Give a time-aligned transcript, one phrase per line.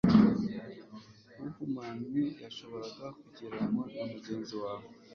[1.45, 4.87] Uhumanye yashoboraga kugereranywa na mugenzi wave?